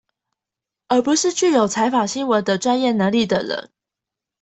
[0.87, 3.69] 而不是具有採訪新聞的專業能力的人